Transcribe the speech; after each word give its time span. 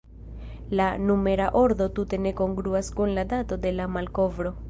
La 0.79 0.87
numera 1.09 1.49
ordo 1.65 1.87
tute 1.99 2.19
ne 2.25 2.33
kongruas 2.41 2.91
kun 3.01 3.15
la 3.21 3.27
dato 3.35 3.61
de 3.67 3.77
la 3.81 3.89
malkovro. 3.99 4.55